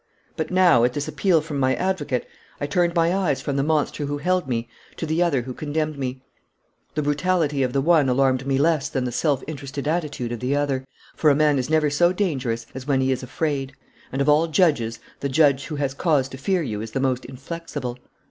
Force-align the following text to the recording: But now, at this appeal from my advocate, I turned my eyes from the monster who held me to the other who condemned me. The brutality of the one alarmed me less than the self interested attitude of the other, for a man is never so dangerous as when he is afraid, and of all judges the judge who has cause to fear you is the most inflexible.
But 0.35 0.49
now, 0.49 0.83
at 0.83 0.93
this 0.93 1.07
appeal 1.07 1.41
from 1.41 1.59
my 1.59 1.75
advocate, 1.75 2.25
I 2.59 2.65
turned 2.65 2.95
my 2.95 3.15
eyes 3.15 3.39
from 3.39 3.55
the 3.55 3.61
monster 3.61 4.07
who 4.07 4.17
held 4.17 4.47
me 4.47 4.67
to 4.97 5.05
the 5.05 5.21
other 5.21 5.43
who 5.43 5.53
condemned 5.53 5.99
me. 5.99 6.23
The 6.95 7.03
brutality 7.03 7.61
of 7.61 7.71
the 7.71 7.81
one 7.81 8.09
alarmed 8.09 8.47
me 8.47 8.57
less 8.57 8.89
than 8.89 9.03
the 9.03 9.11
self 9.11 9.43
interested 9.45 9.87
attitude 9.87 10.31
of 10.31 10.39
the 10.39 10.55
other, 10.55 10.87
for 11.15 11.29
a 11.29 11.35
man 11.35 11.59
is 11.59 11.69
never 11.69 11.91
so 11.91 12.11
dangerous 12.13 12.65
as 12.73 12.87
when 12.87 12.99
he 12.99 13.11
is 13.11 13.21
afraid, 13.21 13.73
and 14.11 14.23
of 14.23 14.27
all 14.27 14.47
judges 14.47 14.97
the 15.19 15.29
judge 15.29 15.65
who 15.67 15.75
has 15.75 15.93
cause 15.93 16.27
to 16.29 16.37
fear 16.39 16.63
you 16.63 16.81
is 16.81 16.93
the 16.93 16.99
most 16.99 17.23
inflexible. 17.25 17.99